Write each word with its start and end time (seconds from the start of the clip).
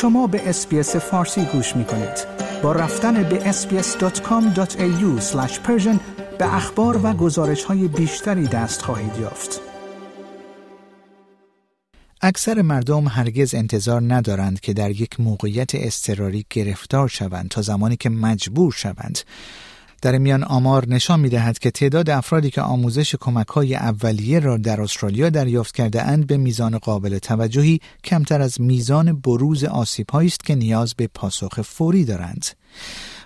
شما 0.00 0.26
به 0.26 0.48
SBS 0.48 0.96
فارسی 0.96 1.44
گوش 1.44 1.76
می 1.76 1.84
کنید. 1.84 2.26
با 2.62 2.72
رفتن 2.72 3.22
به 3.22 3.52
sbs.com.au 3.52 5.22
به 6.38 6.54
اخبار 6.54 7.00
و 7.06 7.12
گزارش 7.12 7.64
های 7.64 7.88
بیشتری 7.88 8.46
دست 8.46 8.82
خواهید 8.82 9.16
یافت. 9.20 9.60
اکثر 12.22 12.62
مردم 12.62 13.08
هرگز 13.08 13.54
انتظار 13.54 14.02
ندارند 14.14 14.60
که 14.60 14.72
در 14.72 14.90
یک 14.90 15.20
موقعیت 15.20 15.70
اضطراری 15.74 16.46
گرفتار 16.50 17.08
شوند 17.08 17.48
تا 17.48 17.62
زمانی 17.62 17.96
که 17.96 18.10
مجبور 18.10 18.72
شوند 18.72 19.18
در 20.02 20.18
میان 20.18 20.44
آمار 20.44 20.88
نشان 20.88 21.20
می 21.20 21.28
دهد 21.28 21.58
که 21.58 21.70
تعداد 21.70 22.10
افرادی 22.10 22.50
که 22.50 22.62
آموزش 22.62 23.14
کمک 23.14 23.46
های 23.46 23.74
اولیه 23.74 24.38
را 24.38 24.56
در 24.56 24.80
استرالیا 24.80 25.30
دریافت 25.30 25.74
کرده 25.74 26.02
اند 26.02 26.26
به 26.26 26.36
میزان 26.36 26.78
قابل 26.78 27.18
توجهی 27.18 27.80
کمتر 28.04 28.40
از 28.40 28.60
میزان 28.60 29.20
بروز 29.20 29.64
آسیب 29.64 30.16
است 30.16 30.44
که 30.44 30.54
نیاز 30.54 30.94
به 30.94 31.06
پاسخ 31.06 31.62
فوری 31.62 32.04
دارند. 32.04 32.46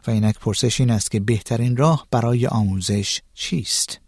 و 0.07 0.11
اینک 0.11 0.39
پرسش 0.39 0.81
این 0.81 0.91
است 0.91 1.11
که 1.11 1.21
بهترین 1.21 1.77
راه 1.77 2.07
برای 2.11 2.47
آموزش 2.47 3.21
چیست؟ 3.35 4.04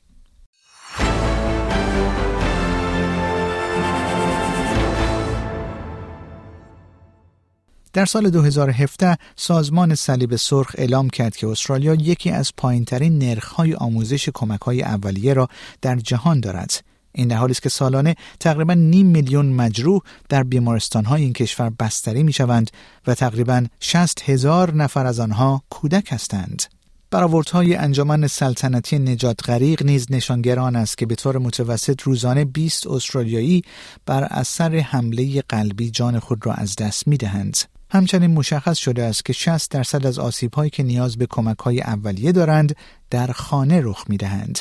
در 7.96 8.05
سال 8.05 8.30
2017 8.30 9.18
سازمان 9.36 9.95
صلیب 9.95 10.37
سرخ 10.37 10.70
اعلام 10.78 11.10
کرد 11.10 11.37
که 11.37 11.46
استرالیا 11.46 11.95
یکی 11.95 12.30
از 12.30 12.52
پایینترین 12.56 13.18
نرخ‌های 13.18 13.74
آموزش 13.74 14.28
کمک‌های 14.34 14.82
اولیه 14.82 15.34
را 15.34 15.48
در 15.82 15.96
جهان 15.96 16.40
دارد. 16.40 16.84
این 17.12 17.28
در 17.28 17.37
حالی 17.37 17.51
است 17.51 17.62
که 17.62 17.68
سالانه 17.68 18.14
تقریبا 18.40 18.74
نیم 18.74 19.06
میلیون 19.06 19.46
مجروح 19.46 20.01
در 20.29 20.43
بیمارستان‌های 20.43 21.23
این 21.23 21.32
کشور 21.32 21.70
بستری 21.80 22.23
می‌شوند 22.23 22.70
و 23.07 23.15
تقریبا 23.15 23.66
60 23.80 24.30
هزار 24.30 24.74
نفر 24.74 25.07
از 25.07 25.20
آنها 25.20 25.63
کودک 25.70 26.13
هستند. 26.13 26.63
برآوردهای 27.10 27.74
انجمن 27.74 28.26
سلطنتی 28.26 28.98
نجات 28.98 29.51
غریق 29.51 29.82
نیز 29.82 30.07
نشانگران 30.10 30.76
است 30.76 30.98
که 30.98 31.07
به 31.07 31.15
طور 31.15 31.38
متوسط 31.38 32.02
روزانه 32.02 32.45
20 32.45 32.87
استرالیایی 32.87 33.63
بر 34.07 34.24
اثر 34.24 34.76
حمله 34.76 35.42
قلبی 35.48 35.90
جان 35.90 36.18
خود 36.18 36.46
را 36.46 36.52
از 36.52 36.76
دست 36.76 37.09
می‌دهند. 37.09 37.76
همچنین 37.90 38.30
مشخص 38.30 38.79
شده 38.79 39.02
است 39.02 39.24
که 39.24 39.32
60 39.32 39.70
درصد 39.70 40.06
از 40.06 40.18
آسیب 40.18 40.54
هایی 40.54 40.70
که 40.70 40.82
نیاز 40.82 41.16
به 41.16 41.26
کمک 41.30 41.59
های 41.59 41.80
اولیه 41.80 42.32
دارند 42.32 42.76
در 43.10 43.26
خانه 43.26 43.80
رخ 43.84 44.04
می 44.09 44.16
دهند. 44.16 44.59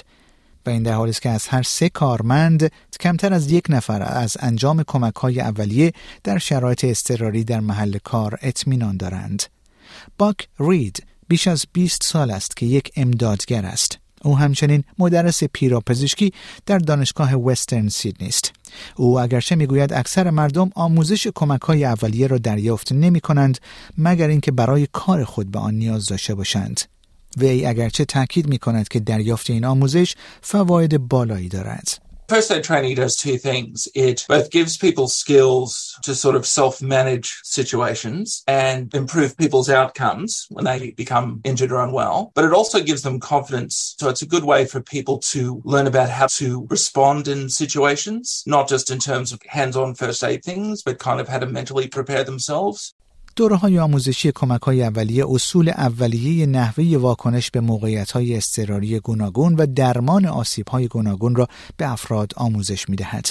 و 0.65 0.69
این 0.69 0.83
در 0.83 0.93
حالی 0.93 1.09
است 1.09 1.21
که 1.21 1.29
از 1.29 1.47
هر 1.47 1.63
سه 1.63 1.89
کارمند 1.89 2.71
کمتر 2.99 3.33
از 3.33 3.51
یک 3.51 3.65
نفر 3.69 4.01
از 4.01 4.37
انجام 4.39 4.83
کمک 4.83 5.15
های 5.15 5.41
اولیه 5.41 5.93
در 6.23 6.37
شرایط 6.37 6.85
اضطراری 6.85 7.43
در 7.43 7.59
محل 7.59 7.97
کار 7.97 8.39
اطمینان 8.41 8.97
دارند. 8.97 9.43
باک 10.17 10.47
رید 10.59 11.03
بیش 11.27 11.47
از 11.47 11.65
20 11.73 12.03
سال 12.03 12.31
است 12.31 12.57
که 12.57 12.65
یک 12.65 12.91
امدادگر 12.95 13.65
است. 13.65 14.04
او 14.25 14.37
همچنین 14.37 14.83
مدرس 14.99 15.43
پیراپزشکی 15.43 16.33
در 16.65 16.77
دانشگاه 16.77 17.35
وسترن 17.35 17.89
سیدنی 17.89 18.27
است. 18.27 18.51
او 18.95 19.19
اگرچه 19.19 19.55
می‌گوید 19.55 19.93
اکثر 19.93 20.29
مردم 20.29 20.69
آموزش 20.75 21.27
کمک 21.35 21.61
های 21.61 21.85
اولیه 21.85 22.27
را 22.27 22.37
دریافت 22.37 22.91
نمی 22.91 23.19
کنند 23.19 23.57
مگر 23.97 24.27
اینکه 24.27 24.51
برای 24.51 24.87
کار 24.93 25.23
خود 25.23 25.51
به 25.51 25.59
آن 25.59 25.73
نیاز 25.73 26.05
داشته 26.05 26.35
باشند. 26.35 26.81
وی 27.37 27.65
اگرچه 27.65 28.05
تاکید 28.05 28.47
می 28.47 28.57
کند 28.57 28.87
که 28.87 28.99
دریافت 28.99 29.49
این 29.49 29.65
آموزش 29.65 30.15
فواید 30.41 30.97
بالایی 30.97 31.49
دارد. 31.49 32.04
First 32.27 32.49
aid 32.49 32.63
training 32.63 32.95
does 32.95 33.15
two 33.15 33.37
things. 33.37 33.87
It 33.93 34.25
both 34.27 34.49
gives 34.49 34.77
people 34.77 35.07
skills 35.07 35.95
to 36.01 36.15
sort 36.15 36.35
of 36.35 36.47
self-manage 36.47 37.41
situations 37.43 38.43
and 38.47 38.91
improve 38.95 39.37
people's 39.37 39.69
outcomes 39.69 40.47
when 40.49 40.65
they 40.65 40.89
become 40.91 41.41
injured 41.43 41.71
or 41.71 41.83
unwell, 41.83 42.31
but 42.33 42.43
it 42.43 42.51
also 42.51 42.81
gives 42.81 43.03
them 43.03 43.19
confidence. 43.19 43.95
So 43.99 44.09
it's 44.09 44.23
a 44.23 44.27
good 44.27 44.43
way 44.43 44.65
for 44.65 44.81
people 44.81 45.19
to 45.19 45.61
learn 45.65 45.85
about 45.85 46.09
how 46.09 46.25
to 46.37 46.65
respond 46.71 47.27
in 47.27 47.47
situations, 47.47 48.41
not 48.47 48.67
just 48.67 48.89
in 48.89 48.97
terms 48.97 49.31
of 49.31 49.39
hands-on 49.47 49.93
first 49.93 50.23
aid 50.23 50.43
things, 50.43 50.81
but 50.81 50.97
kind 50.97 51.19
of 51.19 51.27
how 51.27 51.37
to 51.37 51.45
mentally 51.45 51.87
prepare 51.87 52.23
themselves. 52.23 52.95
دوره 53.35 53.55
های 53.55 53.79
آموزشی 53.79 54.31
کمک 54.31 54.61
های 54.61 54.83
اولیه 54.83 55.25
اصول 55.29 55.69
اولیه 55.69 56.45
نحوه 56.45 56.97
واکنش 56.97 57.51
به 57.51 57.59
موقعیت 57.59 58.11
های 58.11 58.37
اضطراری 58.37 58.99
گوناگون 58.99 59.55
و 59.55 59.65
درمان 59.75 60.25
آسیب 60.25 60.69
های 60.69 60.87
گوناگون 60.87 61.35
را 61.35 61.47
به 61.77 61.91
افراد 61.91 62.31
آموزش 62.35 62.89
می 62.89 62.95
دهد. 62.95 63.27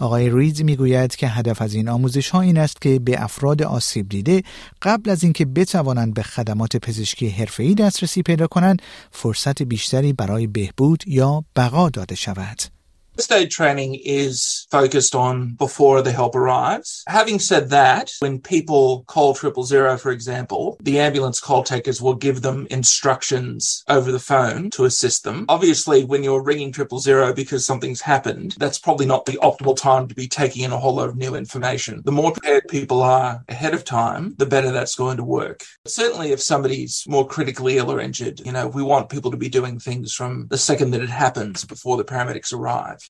آقای 0.00 0.30
ریز 0.30 0.62
می 0.62 0.76
گوید 0.76 1.16
که 1.16 1.28
هدف 1.28 1.62
از 1.62 1.74
این 1.74 1.88
آموزش 1.88 2.30
ها 2.30 2.40
این 2.40 2.58
است 2.58 2.80
که 2.80 2.98
به 2.98 3.22
افراد 3.22 3.62
آسیب 3.62 4.08
دیده 4.08 4.42
قبل 4.82 5.10
از 5.10 5.22
اینکه 5.22 5.44
بتوانند 5.44 6.14
به 6.14 6.22
خدمات 6.22 6.76
پزشکی 6.76 7.28
حرفه‌ای 7.28 7.74
دسترسی 7.74 8.22
پیدا 8.22 8.46
کنند 8.46 8.82
فرصت 9.10 9.62
بیشتری 9.62 10.12
برای 10.12 10.46
بهبود 10.46 11.04
یا 11.06 11.44
بقا 11.56 11.88
داده 11.88 12.14
شود. 12.14 12.77
First 13.18 13.32
aid 13.32 13.50
training 13.50 13.96
is 14.04 14.68
focused 14.70 15.16
on 15.16 15.54
before 15.54 16.02
the 16.02 16.12
help 16.12 16.36
arrives. 16.36 17.02
Having 17.08 17.40
said 17.40 17.70
that, 17.70 18.12
when 18.20 18.40
people 18.40 19.02
call 19.08 19.34
triple 19.34 19.64
zero, 19.64 19.96
for 19.96 20.12
example, 20.12 20.76
the 20.80 21.00
ambulance 21.00 21.40
call 21.40 21.64
takers 21.64 22.00
will 22.00 22.14
give 22.14 22.42
them 22.42 22.68
instructions 22.70 23.82
over 23.88 24.12
the 24.12 24.20
phone 24.20 24.70
to 24.70 24.84
assist 24.84 25.24
them. 25.24 25.46
Obviously, 25.48 26.04
when 26.04 26.22
you're 26.22 26.44
ringing 26.44 26.70
triple 26.70 27.00
zero 27.00 27.32
because 27.32 27.66
something's 27.66 28.00
happened, 28.00 28.54
that's 28.56 28.78
probably 28.78 29.04
not 29.04 29.26
the 29.26 29.40
optimal 29.42 29.76
time 29.76 30.06
to 30.06 30.14
be 30.14 30.28
taking 30.28 30.62
in 30.62 30.70
a 30.70 30.78
whole 30.78 30.94
lot 30.94 31.08
of 31.08 31.16
new 31.16 31.34
information. 31.34 32.02
The 32.04 32.12
more 32.12 32.30
prepared 32.30 32.68
people 32.68 33.02
are 33.02 33.42
ahead 33.48 33.74
of 33.74 33.84
time, 33.84 34.36
the 34.38 34.46
better 34.46 34.70
that's 34.70 34.94
going 34.94 35.16
to 35.16 35.24
work. 35.24 35.64
But 35.82 35.90
certainly, 35.90 36.30
if 36.30 36.40
somebody's 36.40 37.04
more 37.08 37.26
critically 37.26 37.78
ill 37.78 37.90
or 37.90 37.98
injured, 37.98 38.38
you 38.46 38.52
know, 38.52 38.68
we 38.68 38.84
want 38.84 39.08
people 39.08 39.32
to 39.32 39.36
be 39.36 39.48
doing 39.48 39.80
things 39.80 40.14
from 40.14 40.46
the 40.50 40.56
second 40.56 40.92
that 40.92 41.02
it 41.02 41.10
happens 41.10 41.64
before 41.64 41.96
the 41.96 42.04
paramedics 42.04 42.52
arrive. 42.52 43.07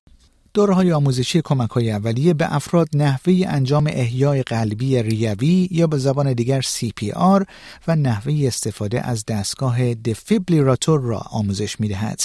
دوره 0.53 0.73
های 0.73 0.91
آموزشی 0.91 1.41
کمک 1.41 1.69
های 1.69 1.91
اولیه 1.91 2.33
به 2.33 2.55
افراد 2.55 2.89
نحوه 2.93 3.43
انجام 3.47 3.87
احیای 3.87 4.43
قلبی 4.43 5.03
ریوی 5.03 5.67
یا 5.71 5.87
به 5.87 5.97
زبان 5.97 6.33
دیگر 6.33 6.61
CPR 6.61 7.45
و 7.87 7.95
نحوه 7.95 8.43
استفاده 8.47 9.07
از 9.07 9.25
دستگاه 9.25 9.93
دفیبلیراتور 9.93 11.01
را 11.01 11.17
آموزش 11.17 11.79
می 11.79 11.87
دهد. 11.87 12.21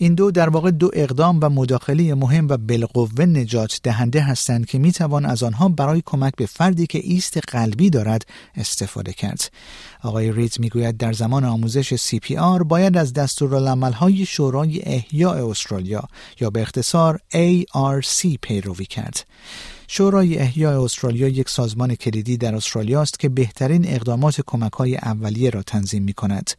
این 0.00 0.14
دو 0.14 0.30
در 0.30 0.48
واقع 0.48 0.70
دو 0.70 0.90
اقدام 0.92 1.38
و 1.42 1.48
مداخله 1.48 2.14
مهم 2.14 2.48
و 2.48 2.56
بالقوه 2.56 3.24
نجات 3.24 3.80
دهنده 3.82 4.20
هستند 4.20 4.66
که 4.66 4.78
می 4.78 4.92
توان 4.92 5.26
از 5.26 5.42
آنها 5.42 5.68
برای 5.68 6.02
کمک 6.06 6.36
به 6.36 6.46
فردی 6.46 6.86
که 6.86 6.98
ایست 6.98 7.38
قلبی 7.48 7.90
دارد 7.90 8.26
استفاده 8.56 9.12
کرد. 9.12 9.50
آقای 10.02 10.32
ریت 10.32 10.60
می‌گوید 10.60 10.96
در 10.96 11.12
زمان 11.12 11.44
آموزش 11.44 11.94
CPR 11.94 12.62
باید 12.64 12.96
از 12.96 13.12
های 13.94 14.26
شورای 14.26 14.82
احیاء 14.82 15.50
استرالیا 15.50 16.04
یا 16.40 16.50
به 16.50 16.62
اختصار 16.62 17.20
ARC 17.34 18.36
پیروی 18.42 18.84
کرد. 18.84 19.26
شورای 19.90 20.38
احیاء 20.38 20.84
استرالیا 20.84 21.28
یک 21.28 21.48
سازمان 21.48 21.94
کلیدی 21.94 22.36
در 22.36 22.54
استرالیا 22.54 23.02
است 23.02 23.18
که 23.18 23.28
بهترین 23.28 23.88
اقدامات 23.88 24.40
کمک 24.46 24.72
های 24.72 24.96
اولیه 24.96 25.50
را 25.50 25.62
تنظیم 25.62 26.02
می 26.02 26.12
کند. 26.12 26.50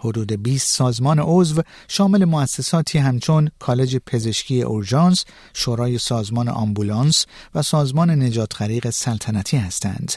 حدود 0.00 0.32
20 0.32 0.76
سازمان 0.76 1.18
عضو 1.18 1.62
شامل 1.88 2.24
مؤسساتی 2.24 2.98
همچون 2.98 3.50
کالج 3.58 3.96
پزشکی 4.06 4.62
اورژانس، 4.62 5.24
شورای 5.54 5.98
سازمان 5.98 6.48
آمبولانس 6.48 7.26
و 7.54 7.62
سازمان 7.62 8.10
نجات 8.10 8.62
غریق 8.62 8.90
سلطنتی 8.90 9.56
هستند. 9.56 10.14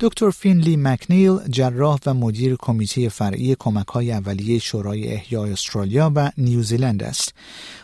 دکتر 0.00 0.30
فینلی 0.30 0.76
مکنیل 0.76 1.38
جراح 1.50 1.98
و 2.06 2.14
مدیر 2.14 2.56
کمیته 2.58 3.08
فرعی 3.08 3.56
کمک 3.58 3.86
های 3.86 4.12
اولیه 4.12 4.58
شورای 4.58 5.12
احیای 5.12 5.52
استرالیا 5.52 6.12
و 6.14 6.30
نیوزیلند 6.38 7.02
است. 7.02 7.34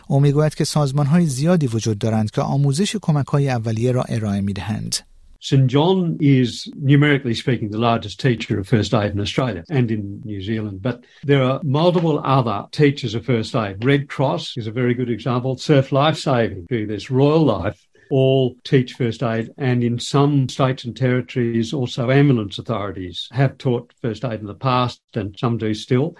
او 0.07 0.19
می‌گوید 0.19 0.55
که 0.55 0.63
سازمان 0.63 1.05
های 1.05 1.25
زیادی 1.25 1.67
وجود 1.67 1.97
دارند 1.97 2.31
که 2.31 2.41
آموزش 2.41 2.95
کمک 3.01 3.27
های 3.27 3.49
اولیه 3.49 3.91
را 3.91 4.03
ارائه 4.03 4.41
می 4.41 4.53
دهند. 4.53 4.95
St 5.43 5.65
John 5.65 6.17
is, 6.19 6.69
numerically 6.75 7.33
speaking, 7.33 7.71
the 7.71 7.79
largest 7.79 8.19
teacher 8.19 8.59
of 8.59 8.67
first 8.67 8.93
aid 8.93 9.11
in 9.15 9.19
Australia 9.19 9.63
and 9.71 9.89
in 9.89 10.21
New 10.23 10.39
Zealand. 10.39 10.83
But 10.83 10.97
there 11.23 11.41
are 11.41 11.59
multiple 11.63 12.21
other 12.23 12.59
teachers 12.71 13.15
of 13.15 13.25
first 13.25 13.55
aid. 13.55 13.83
Red 13.83 14.07
Cross 14.07 14.43
is 14.57 14.67
a 14.67 14.71
very 14.81 14.93
good 14.93 15.09
example. 15.09 15.57
Surf 15.57 15.91
Life 15.91 16.19
Saving, 16.19 16.67
this 16.69 17.09
Royal 17.09 17.43
Life 17.43 17.79
all 18.11 18.55
teach 18.63 18.93
first 18.93 19.21
aid, 19.23 19.45
and 19.57 19.83
in 19.83 19.99
some 19.99 20.49
states 20.49 20.83
and 20.85 20.95
territories, 20.95 21.73
also 21.73 22.11
ambulance 22.11 22.59
authorities 22.59 23.17
have 23.31 23.57
taught 23.57 23.85
first 24.01 24.23
aid 24.25 24.39
in 24.43 24.47
the 24.47 24.61
past, 24.69 25.01
and 25.15 25.27
some 25.39 25.57
do 25.57 25.73
still. 25.73 26.15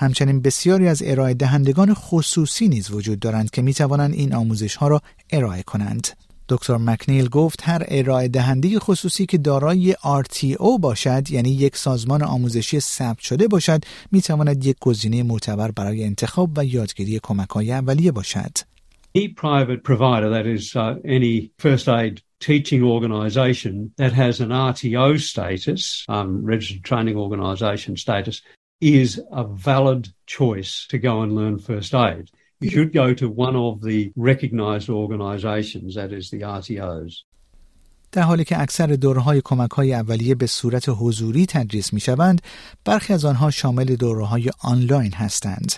همچنین 0.00 0.42
بسیاری 0.42 0.88
از 0.88 1.02
ارائه 1.06 1.34
دهندگان 1.34 1.94
خصوصی 1.94 2.68
نیز 2.68 2.90
وجود 2.90 3.20
دارند 3.20 3.50
که 3.50 3.62
می 3.62 3.74
توانند 3.74 4.14
این 4.14 4.34
آموزش 4.34 4.76
ها 4.76 4.88
را 4.88 5.00
ارائه 5.32 5.62
کنند. 5.62 6.08
دکتر 6.48 6.76
مکنیل 6.76 7.28
گفت 7.28 7.60
هر 7.62 7.84
ارائه 7.88 8.28
دهنده 8.28 8.78
خصوصی 8.78 9.26
که 9.26 9.38
دارای 9.38 9.92
RTO 9.92 10.80
باشد 10.80 11.30
یعنی 11.30 11.50
یک 11.50 11.76
سازمان 11.76 12.22
آموزشی 12.22 12.80
ثبت 12.80 13.18
شده 13.18 13.48
باشد 13.48 13.84
می 14.12 14.22
تواند 14.22 14.66
یک 14.66 14.76
گزینه 14.80 15.22
معتبر 15.22 15.70
برای 15.70 16.04
انتخاب 16.04 16.50
و 16.56 16.64
یادگیری 16.64 17.20
کمک 17.22 17.50
های 17.50 17.72
اولیه 17.72 18.12
باشد. 18.12 18.50
Any 19.18 19.28
private 19.46 19.80
provider, 19.90 20.28
that 20.36 20.48
is, 20.56 20.64
uh, 20.76 20.94
any 21.18 21.36
first 21.66 21.86
aid 22.00 22.14
teaching 22.48 22.82
organisation 22.96 23.74
that 24.02 24.12
has 24.24 24.34
an 24.44 24.52
RTO 24.70 25.06
status, 25.32 25.82
um, 26.16 26.28
registered 26.52 26.84
training 26.90 27.16
organisation 27.26 27.92
status, 28.04 28.36
is 29.00 29.10
a 29.42 29.44
valid 29.70 30.02
choice 30.38 30.72
to 30.92 30.96
go 31.08 31.14
and 31.22 31.30
learn 31.38 31.54
first 31.72 31.92
aid. 32.08 32.24
You 32.64 32.70
should 32.74 32.92
go 33.02 33.06
to 33.20 33.26
one 33.46 33.56
of 33.66 33.74
the 33.88 34.00
recognised 34.30 34.88
organisations, 35.02 35.90
that 35.98 36.10
is 36.18 36.24
the 36.34 36.42
RTOs. 36.60 37.12
در 38.12 38.22
حالی 38.22 38.44
که 38.44 38.60
اکثر 38.60 38.86
دوره‌های 38.86 39.42
کمک‌های 39.44 39.94
اولیه 39.94 40.34
به 40.34 40.46
صورت 40.46 40.84
حضوری 40.88 41.46
تدریس 41.46 41.92
می‌شوند، 41.92 42.42
برخی 42.84 43.12
از 43.12 43.24
آنها 43.24 43.50
شامل 43.50 43.96
دوره‌های 43.96 44.50
آنلاین 44.62 45.12
هستند. 45.12 45.72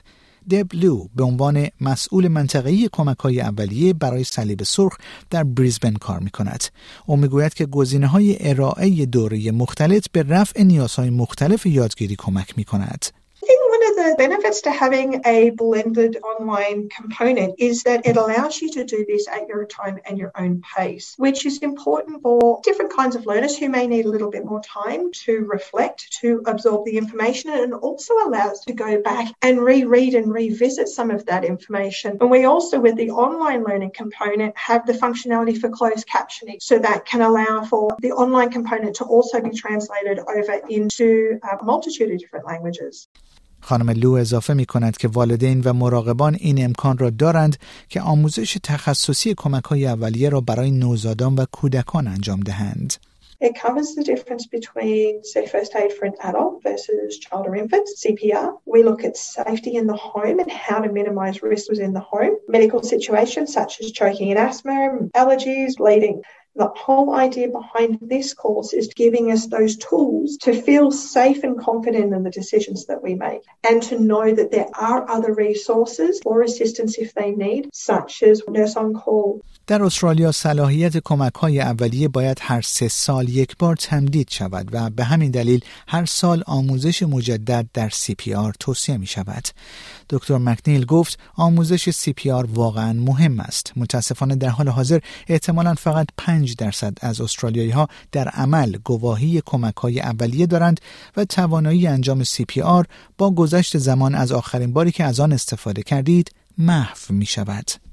دب 0.50 0.74
لو 0.74 1.06
به 1.16 1.24
عنوان 1.24 1.66
مسئول 1.80 2.28
منطقه‌ای 2.28 2.88
کمک‌های 2.92 3.40
اولیه 3.40 3.92
برای 3.92 4.24
صلیب 4.24 4.62
سرخ 4.62 4.96
در 5.30 5.44
بریزبن 5.44 5.94
کار 5.94 6.20
می‌کند. 6.20 6.64
او 7.06 7.16
می‌گوید 7.16 7.54
که 7.54 7.66
گزینه‌های 7.66 8.36
ارائه 8.50 9.06
دوره 9.06 9.50
مختلط 9.50 10.06
به 10.12 10.22
رفع 10.22 10.62
نیازهای 10.62 11.10
مختلف 11.10 11.66
یادگیری 11.66 12.16
کمک 12.16 12.58
می‌کند. 12.58 13.06
The 14.02 14.14
benefits 14.16 14.62
to 14.62 14.70
having 14.70 15.20
a 15.26 15.50
blended 15.50 16.16
online 16.22 16.88
component 16.88 17.54
is 17.58 17.82
that 17.82 18.06
it 18.06 18.16
allows 18.16 18.60
you 18.60 18.70
to 18.70 18.84
do 18.84 19.04
this 19.06 19.28
at 19.28 19.46
your 19.46 19.66
time 19.66 19.98
and 20.06 20.16
your 20.16 20.32
own 20.36 20.62
pace, 20.74 21.14
which 21.18 21.44
is 21.44 21.58
important 21.58 22.22
for 22.22 22.60
different 22.62 22.94
kinds 22.94 23.14
of 23.14 23.26
learners 23.26 23.58
who 23.58 23.68
may 23.68 23.86
need 23.86 24.06
a 24.06 24.08
little 24.08 24.30
bit 24.30 24.44
more 24.44 24.62
time 24.62 25.12
to 25.12 25.40
reflect, 25.40 26.10
to 26.20 26.42
absorb 26.46 26.86
the 26.86 26.96
information, 26.96 27.50
and 27.50 27.74
also 27.74 28.14
allows 28.24 28.60
to 28.60 28.72
go 28.72 29.02
back 29.02 29.34
and 29.42 29.60
reread 29.60 30.14
and 30.14 30.32
revisit 30.32 30.88
some 30.88 31.10
of 31.10 31.26
that 31.26 31.44
information. 31.44 32.16
And 32.22 32.30
we 32.30 32.44
also, 32.46 32.80
with 32.80 32.96
the 32.96 33.10
online 33.10 33.64
learning 33.64 33.92
component, 33.94 34.56
have 34.56 34.86
the 34.86 34.94
functionality 34.94 35.60
for 35.60 35.68
closed 35.68 36.08
captioning, 36.08 36.62
so 36.62 36.78
that 36.78 37.04
can 37.04 37.20
allow 37.20 37.64
for 37.64 37.94
the 38.00 38.12
online 38.12 38.50
component 38.50 38.96
to 38.96 39.04
also 39.04 39.42
be 39.42 39.50
translated 39.50 40.20
over 40.20 40.60
into 40.70 41.38
uh, 41.42 41.58
a 41.60 41.64
multitude 41.64 42.10
of 42.10 42.18
different 42.18 42.46
languages. 42.46 43.08
خانم 43.70 43.90
لو 43.90 44.12
اضافه 44.12 44.54
می 44.54 44.66
کند 44.66 44.96
که 44.96 45.08
والدین 45.08 45.60
و 45.64 45.72
مراقبان 45.72 46.36
این 46.40 46.64
امکان 46.64 46.98
را 46.98 47.10
دارند 47.10 47.56
که 47.88 48.00
آموزش 48.00 48.58
تخصصی 48.62 49.34
کمک 49.36 49.64
های 49.64 49.86
اولیه 49.86 50.28
را 50.28 50.40
برای 50.40 50.70
نوزادان 50.70 51.34
و 51.34 51.44
کودکان 51.52 52.06
انجام 52.06 52.40
دهند. 52.40 52.94
It 53.40 53.54
covers 53.64 53.94
the 53.98 54.04
difference 54.12 54.46
between, 54.56 55.24
say, 55.24 55.46
first 55.46 55.72
aid 55.74 55.92
for 55.96 56.04
an 56.10 56.16
adult 56.28 56.54
versus 56.62 57.18
child 57.24 57.46
or 57.48 57.54
infant, 57.62 57.86
CPR. 58.02 58.48
We 58.74 58.82
look 58.88 59.02
at 59.08 59.16
safety 59.16 59.72
in 59.80 59.86
the 59.86 60.00
home 60.10 60.38
and 60.42 60.50
how 60.50 60.78
to 60.82 60.92
minimize 61.00 61.36
risks 61.42 61.70
within 61.72 61.92
the 61.98 62.06
home. 62.12 62.34
Medical 62.56 62.82
situations 62.94 63.48
such 63.58 63.72
as 63.80 63.86
choking 64.00 64.28
and 64.32 64.40
asthma, 64.48 64.76
allergies, 65.20 65.72
bleeding. 65.80 66.16
The 66.56 66.68
whole 66.76 67.14
idea 67.14 67.48
behind 67.48 67.98
this 68.02 68.34
course 68.34 68.72
is 68.72 68.92
giving 68.94 69.30
us 69.30 69.46
those 69.46 69.76
tools 69.76 70.36
to 70.38 70.52
feel 70.52 70.90
safe 70.90 71.44
and 71.44 71.58
confident 71.58 72.12
in 72.12 72.24
the 72.24 72.30
decisions 72.30 72.86
that 72.86 73.02
we 73.02 73.14
make 73.14 73.42
and 73.62 73.80
to 73.84 73.98
know 73.98 74.34
that 74.34 74.50
there 74.50 74.68
are 74.74 75.08
other 75.08 75.32
resources 75.32 76.20
or 76.24 76.42
assistance 76.42 76.98
if 76.98 77.14
they 77.14 77.30
need, 77.30 77.70
such 77.72 78.22
as 78.24 78.42
nurse 78.48 78.76
on 78.76 78.94
call. 78.94 79.40
در 79.70 79.82
استرالیا 79.82 80.32
صلاحیت 80.32 80.96
کمک 80.96 81.34
های 81.34 81.60
اولیه 81.60 82.08
باید 82.08 82.38
هر 82.40 82.60
سه 82.60 82.88
سال 82.88 83.28
یک 83.28 83.56
بار 83.58 83.76
تمدید 83.76 84.30
شود 84.30 84.68
و 84.72 84.90
به 84.90 85.04
همین 85.04 85.30
دلیل 85.30 85.64
هر 85.88 86.04
سال 86.04 86.42
آموزش 86.46 87.02
مجدد 87.02 87.68
در 87.74 87.90
CPR 87.90 88.52
توصیه 88.60 88.96
می 88.96 89.06
شود. 89.06 89.48
دکتر 90.08 90.38
مکنیل 90.38 90.84
گفت 90.84 91.18
آموزش 91.34 91.90
CPR 91.90 92.46
واقعا 92.48 92.92
مهم 92.92 93.40
است. 93.40 93.72
متاسفانه 93.76 94.36
در 94.36 94.48
حال 94.48 94.68
حاضر 94.68 94.98
احتمالا 95.28 95.74
فقط 95.74 96.06
5 96.16 96.56
درصد 96.56 96.98
از 97.00 97.20
استرالیایی 97.20 97.70
ها 97.70 97.88
در 98.12 98.28
عمل 98.28 98.76
گواهی 98.84 99.42
کمک 99.46 99.76
های 99.76 100.00
اولیه 100.00 100.46
دارند 100.46 100.80
و 101.16 101.24
توانایی 101.24 101.86
انجام 101.86 102.24
CPR 102.24 102.84
با 103.18 103.30
گذشت 103.30 103.78
زمان 103.78 104.14
از 104.14 104.32
آخرین 104.32 104.72
باری 104.72 104.92
که 104.92 105.04
از 105.04 105.20
آن 105.20 105.32
استفاده 105.32 105.82
کردید 105.82 106.30
محو 106.58 107.14
می 107.14 107.26
شود. 107.26 107.89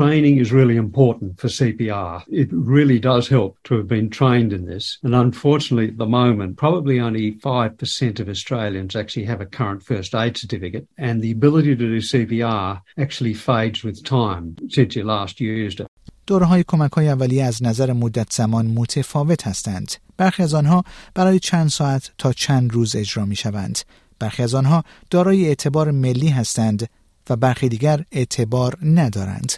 Training 0.00 0.38
is 0.38 0.50
really 0.50 0.76
important 0.76 1.38
for 1.40 1.46
CPR. 1.46 2.24
It 2.28 2.48
really 2.50 2.98
does 2.98 3.28
help 3.28 3.52
to 3.64 3.76
have 3.76 3.86
been 3.86 4.10
trained 4.10 4.52
in 4.52 4.66
this. 4.66 4.98
And 5.04 5.14
unfortunately, 5.14 5.88
at 5.92 5.98
the 5.98 6.06
moment, 6.06 6.56
probably 6.56 6.98
only 6.98 7.26
5% 7.34 8.20
of 8.20 8.28
Australians 8.28 8.96
actually 8.96 9.26
have 9.26 9.40
a 9.40 9.46
current 9.46 9.84
first 9.84 10.12
aid 10.16 10.36
certificate. 10.36 10.88
And 10.98 11.22
the 11.22 11.30
ability 11.30 11.76
to 11.76 11.86
do 11.94 12.00
CPR 12.00 12.80
actually 12.98 13.34
fades 13.34 13.84
with 13.84 14.04
time 14.04 14.56
since 14.68 14.96
you 14.96 15.04
last 15.04 15.40
used 15.40 15.80
it. 15.80 15.86
دوره 16.26 16.46
های 16.46 16.64
کمک 16.68 16.92
های 16.92 17.08
اولیه 17.08 17.44
از 17.44 17.62
نظر 17.62 17.92
مدت 17.92 18.32
زمان 18.32 18.66
متفاوت 18.66 19.46
هستند. 19.46 19.92
برخی 20.16 20.42
از 20.42 20.54
آنها 20.54 20.84
برای 21.14 21.38
چند 21.38 21.68
ساعت 21.68 22.12
تا 22.18 22.32
چند 22.32 22.72
روز 22.72 22.96
اجرا 22.96 23.24
می 23.24 23.36
شوند. 23.36 23.78
برخی 24.18 24.42
از 24.42 24.54
آنها 24.54 24.84
دارای 25.10 25.46
اعتبار 25.46 25.90
ملی 25.90 26.28
هستند 26.28 26.88
و 27.29 27.35
برخی 27.35 27.69
دیگر 27.69 28.05
اعتبار 28.11 28.77
ندارند. 28.81 29.53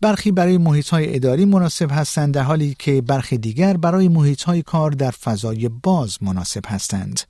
برخی 0.00 0.32
برای 0.32 0.58
محیط 0.58 0.88
های 0.88 1.14
اداری 1.14 1.44
مناسب 1.44 1.88
هستند 1.90 2.34
در 2.34 2.42
حالی 2.42 2.76
که 2.78 3.00
برخی 3.00 3.38
دیگر 3.38 3.76
برای 3.76 4.08
محیط 4.08 4.42
های 4.42 4.62
کار 4.62 4.90
در 4.90 5.10
فضای 5.10 5.68
باز 5.68 6.18
مناسب 6.22 6.62
هستند. 6.66 7.20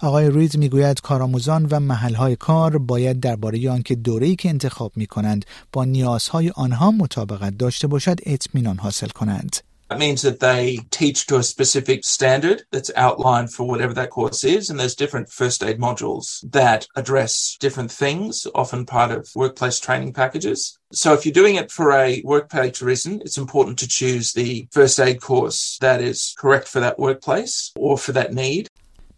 آقای 0.00 0.30
رید 0.30 0.56
می‌گوید 0.56 1.00
کارآموزان 1.00 1.66
و 1.70 1.80
محلهای 1.80 2.36
کار 2.36 2.78
باید 2.78 3.20
درباره 3.20 3.70
آنکه 3.70 3.94
دوره‌ای 3.94 4.36
که 4.36 4.48
انتخاب 4.48 4.92
می 4.96 5.06
کنند 5.06 5.44
با 5.72 5.84
نیازهای 5.84 6.50
آنها 6.50 6.90
مطابقت 6.90 7.58
داشته 7.58 7.86
باشد 7.86 8.16
اطمینان 8.26 8.78
حاصل 8.78 9.08
کنند. 9.08 9.56
That 9.88 10.00
means 10.00 10.22
that 10.22 10.40
they 10.40 10.80
teach 10.90 11.26
to 11.26 11.36
a 11.36 11.44
specific 11.44 12.04
standard 12.04 12.64
that's 12.72 12.90
outlined 12.96 13.52
for 13.52 13.68
whatever 13.68 13.94
that 13.94 14.10
course 14.10 14.42
is. 14.42 14.68
And 14.68 14.80
there's 14.80 14.96
different 14.96 15.30
first 15.30 15.62
aid 15.62 15.78
modules 15.78 16.44
that 16.50 16.88
address 16.96 17.56
different 17.60 17.92
things, 17.92 18.48
often 18.54 18.84
part 18.84 19.12
of 19.12 19.28
workplace 19.36 19.78
training 19.78 20.12
packages. 20.12 20.76
So 20.92 21.12
if 21.12 21.24
you're 21.24 21.32
doing 21.32 21.54
it 21.54 21.70
for 21.70 21.92
a 21.92 22.20
workplace 22.24 22.82
reason, 22.82 23.20
it's 23.24 23.38
important 23.38 23.78
to 23.78 23.88
choose 23.88 24.32
the 24.32 24.68
first 24.72 24.98
aid 24.98 25.20
course 25.20 25.78
that 25.80 26.00
is 26.00 26.34
correct 26.36 26.66
for 26.66 26.80
that 26.80 26.98
workplace 26.98 27.72
or 27.76 27.96
for 27.96 28.12
that 28.12 28.34
need. 28.34 28.68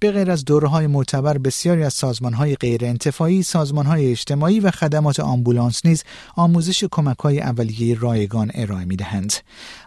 به 0.00 0.12
غیر 0.12 0.30
از 0.30 0.44
دوره 0.44 0.68
های 0.68 0.86
معتبر 0.86 1.38
بسیاری 1.38 1.84
از 1.84 1.94
سازمان 1.94 2.34
های 2.34 2.56
غیر 2.56 2.84
انتفاعی، 2.84 3.42
سازمان 3.42 3.86
های 3.86 4.10
اجتماعی 4.10 4.60
و 4.60 4.70
خدمات 4.70 5.20
آمبولانس 5.20 5.86
نیز 5.86 6.04
آموزش 6.36 6.84
کمک 6.90 7.18
های 7.18 7.40
اولیه 7.40 7.98
رایگان 7.98 8.50
ارائه 8.54 8.84
می 8.84 8.96
دهند. 8.96 9.32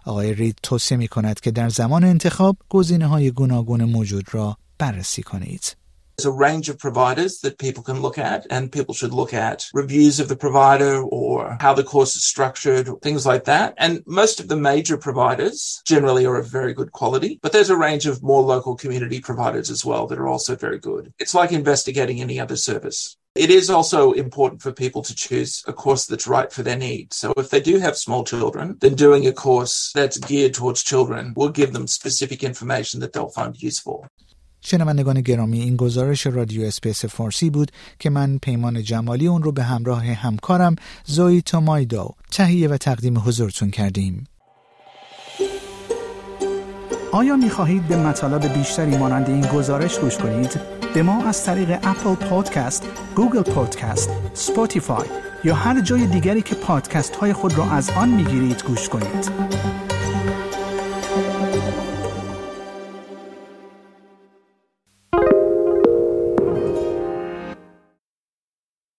آقای 0.06 0.34
رید 0.34 0.58
توصیه 0.64 0.98
می 0.98 1.08
کند 1.08 1.40
که 1.40 1.52
در 1.52 1.70
زمان 1.70 2.04
انتخاب 2.04 2.58
گزینه 2.70 3.08
های 3.08 3.32
گوناگون 3.32 3.84
موجود 3.84 4.26
را 4.32 4.58
بررسی 4.78 5.24
کنید. 5.24 5.81
There's 6.22 6.36
a 6.36 6.38
range 6.38 6.70
of 6.70 6.78
providers 6.78 7.40
that 7.40 7.58
people 7.58 7.82
can 7.82 8.00
look 8.00 8.20
at, 8.20 8.46
and 8.52 8.72
people 8.72 8.94
should 8.94 9.12
look 9.12 9.34
at 9.34 9.68
reviews 9.74 10.20
of 10.20 10.28
the 10.28 10.36
provider 10.36 11.02
or 11.02 11.58
how 11.60 11.74
the 11.74 11.84
course 11.84 12.16
is 12.16 12.24
structured, 12.24 12.88
things 13.02 13.26
like 13.26 13.46
that. 13.46 13.74
And 13.80 14.04
most 14.06 14.40
of 14.40 14.48
the 14.48 14.56
major 14.56 14.98
providers 14.98 15.82
generally 15.84 16.28
are 16.28 16.38
of 16.38 16.46
very 16.46 16.76
good 16.76 16.92
quality, 16.92 17.40
but 17.42 17.54
there's 17.54 17.72
a 17.72 17.76
range 17.76 18.06
of 18.06 18.22
more 18.22 18.44
local 18.44 18.76
community 18.76 19.20
providers 19.20 19.72
as 19.72 19.84
well 19.84 20.06
that 20.06 20.20
are 20.20 20.28
also 20.28 20.56
very 20.56 20.78
good. 20.78 21.12
It's 21.18 21.34
like 21.34 21.52
investigating 21.52 22.22
any 22.22 22.40
other 22.40 22.56
service. 22.56 23.18
It 23.34 23.50
is 23.50 23.72
also 23.72 24.12
important 24.12 24.62
for 24.62 24.72
people 24.72 25.02
to 25.02 25.16
choose 25.16 25.64
a 25.66 25.74
course 25.74 26.06
that's 26.06 26.28
right 26.28 26.54
for 26.54 26.62
their 26.62 26.78
needs. 26.78 27.18
So 27.18 27.34
if 27.36 27.50
they 27.50 27.62
do 27.62 27.80
have 27.80 27.98
small 27.98 28.24
children, 28.24 28.78
then 28.80 28.94
doing 28.94 29.26
a 29.26 29.34
course 29.34 29.92
that's 29.96 30.20
geared 30.20 30.54
towards 30.54 30.84
children 30.84 31.34
will 31.36 31.50
give 31.50 31.74
them 31.74 31.88
specific 31.88 32.44
information 32.44 33.00
that 33.00 33.12
they'll 33.12 33.30
find 33.30 33.60
useful. 33.60 34.06
شنوندگان 34.62 35.22
گرامی 35.22 35.62
این 35.62 35.76
گزارش 35.76 36.28
رادیو 36.28 36.64
SBS 36.64 37.06
فارسی 37.06 37.50
بود 37.50 37.72
که 38.00 38.10
من 38.10 38.38
پیمان 38.38 38.84
جمالی 38.84 39.28
اون 39.28 39.44
رو 39.44 39.52
به 39.52 39.64
همراه 39.64 40.06
همکارم 40.06 40.76
زوی 41.06 41.42
تومایدو 41.42 42.10
تهیه 42.32 42.68
و 42.68 42.78
تقدیم 42.78 43.20
حضورتون 43.20 43.70
کردیم 43.70 44.28
آیا 47.12 47.36
می 47.36 47.50
خواهید 47.50 47.88
به 47.88 47.98
مطالب 47.98 48.54
بیشتری 48.54 48.98
مانند 48.98 49.30
این 49.30 49.42
گزارش 49.42 50.00
گوش 50.00 50.18
کنید؟ 50.18 50.60
به 50.94 51.04
ما 51.04 51.26
از 51.26 51.46
طریق 51.46 51.80
Apple 51.84 52.16
Podcast، 52.16 52.88
Google 53.16 53.42
Podcast، 53.42 54.10
Spotify 54.34 55.08
یا 55.44 55.56
هر 55.56 55.82
جای 55.82 56.08
دیگری 56.08 56.42
که 56.42 56.56
پادکست 56.56 57.16
های 57.16 57.34
خود 57.34 57.58
را 57.58 57.72
از 57.72 57.90
آن 57.90 58.10
می 58.10 58.24
گیرید 58.24 58.64
گوش 58.64 58.90
کنید؟ 58.90 59.32